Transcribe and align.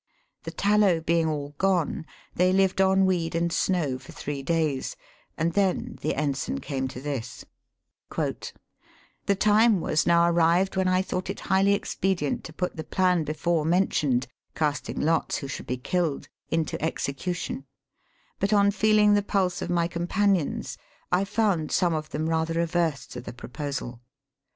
The 0.45 0.49
tallow 0.51 0.99
being 0.99 1.27
all 1.27 1.53
gone, 1.59 2.07
they 2.33 2.51
lived 2.51 2.81
on 2.81 3.05
weed 3.05 3.35
and 3.35 3.53
snow 3.53 3.99
for 3.99 4.11
three 4.11 4.41
days, 4.41 4.95
and 5.37 5.53
then 5.53 5.99
the 6.01 6.15
ensign 6.15 6.59
came 6.59 6.87
to 6.87 6.99
this:" 6.99 7.45
The 8.09 9.35
time 9.37 9.79
was 9.79 10.07
now 10.07 10.27
arrived 10.27 10.75
when 10.75 10.87
I 10.87 11.03
thought 11.03 11.29
it 11.29 11.41
highly 11.41 11.75
expedient 11.75 12.43
to 12.45 12.51
put 12.51 12.77
the 12.77 12.83
plan 12.83 13.23
before 13.25 13.63
mentioned 13.63 14.25
(casting 14.55 14.99
lots 14.99 15.37
who 15.37 15.47
should 15.47 15.67
be 15.67 15.77
killed) 15.77 16.29
into 16.49 16.81
execution; 16.81 17.65
but 18.39 18.51
on 18.51 18.71
feeling 18.71 19.13
the 19.13 19.21
pulse 19.21 19.61
of 19.61 19.69
my 19.69 19.87
compa 19.87 20.25
nions, 20.25 20.77
I 21.11 21.25
found 21.25 21.71
some 21.71 21.93
of 21.93 22.09
them 22.09 22.27
rather 22.27 22.59
averse 22.59 23.05
to 23.05 23.21
the 23.21 23.33
proposal. 23.33 24.01